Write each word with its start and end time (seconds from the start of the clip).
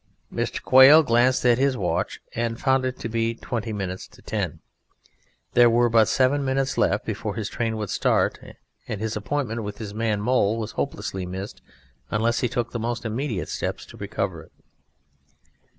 Mr. 0.33 0.59
Quail 0.63 1.03
glanced 1.03 1.45
at 1.45 1.59
his 1.59 1.77
watch, 1.77 2.21
and 2.33 2.59
found 2.59 2.85
it 2.85 2.97
to 2.97 3.07
be 3.07 3.35
twenty 3.35 3.71
minutes 3.71 4.07
to 4.07 4.19
ten. 4.23 4.59
There 5.53 5.69
were 5.69 5.89
but 5.89 6.07
seven 6.07 6.43
minutes 6.43 6.75
left 6.75 7.05
before 7.05 7.35
his 7.35 7.49
train 7.49 7.77
would 7.77 7.91
start, 7.91 8.39
and 8.87 8.99
his 8.99 9.15
appointment 9.15 9.61
with 9.61 9.77
his 9.77 9.93
man, 9.93 10.19
Mole, 10.19 10.57
was 10.57 10.71
hopelessly 10.71 11.27
missed 11.27 11.61
unless 12.09 12.39
he 12.39 12.49
took 12.49 12.71
the 12.71 12.79
most 12.79 13.05
immediate 13.05 13.49
steps 13.49 13.85
to 13.85 13.97
recover 13.97 14.41
it. 14.41 14.51